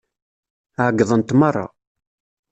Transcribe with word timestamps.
Ɛeyyḍent 0.85 1.35
meṛṛa. 1.39 1.65